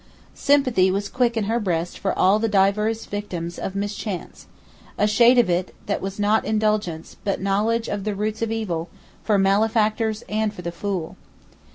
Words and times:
Sympathy 0.33 0.89
was 0.89 1.07
quick 1.09 1.37
in 1.37 1.43
her 1.43 1.59
breast 1.59 1.99
for 1.99 2.11
all 2.17 2.39
the 2.39 2.47
diverse 2.47 3.05
victims 3.05 3.59
of 3.59 3.75
mischance; 3.75 4.47
a 4.97 5.05
shade 5.05 5.37
of 5.37 5.47
it, 5.47 5.75
that 5.85 6.01
was 6.01 6.19
not 6.19 6.43
indulgence, 6.43 7.17
but 7.23 7.39
knowledge 7.39 7.87
of 7.87 8.03
the 8.03 8.15
roots 8.15 8.41
of 8.41 8.51
evil, 8.51 8.89
for 9.23 9.37
malefactors 9.37 10.23
and 10.27 10.55
for 10.55 10.63
the 10.63 10.71
fool. 10.71 11.17